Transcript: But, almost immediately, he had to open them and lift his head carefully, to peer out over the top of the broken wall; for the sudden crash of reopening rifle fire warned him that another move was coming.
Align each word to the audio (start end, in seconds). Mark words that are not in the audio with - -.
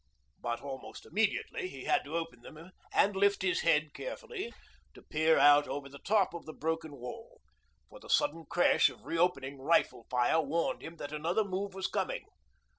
But, 0.39 0.63
almost 0.63 1.05
immediately, 1.05 1.67
he 1.67 1.83
had 1.83 2.03
to 2.05 2.17
open 2.17 2.41
them 2.41 2.71
and 2.91 3.15
lift 3.15 3.43
his 3.43 3.61
head 3.61 3.93
carefully, 3.93 4.51
to 4.95 5.03
peer 5.03 5.37
out 5.37 5.67
over 5.67 5.89
the 5.89 5.99
top 5.99 6.33
of 6.33 6.47
the 6.47 6.53
broken 6.53 6.95
wall; 6.95 7.39
for 7.87 7.99
the 7.99 8.09
sudden 8.09 8.45
crash 8.49 8.89
of 8.89 9.05
reopening 9.05 9.61
rifle 9.61 10.07
fire 10.09 10.41
warned 10.41 10.81
him 10.81 10.95
that 10.95 11.11
another 11.11 11.43
move 11.43 11.75
was 11.75 11.85
coming. 11.85 12.25